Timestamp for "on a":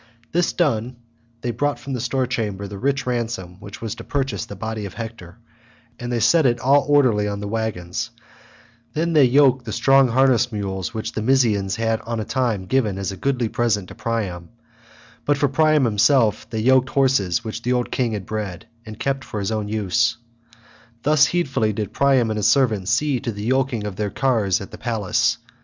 12.01-12.25